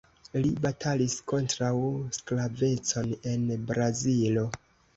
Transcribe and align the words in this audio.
Li 0.45 0.53
batalis 0.61 1.17
kontraŭ 1.33 1.69
sklavecon 2.19 3.15
en 3.35 3.47
Brazilo. 3.71 4.51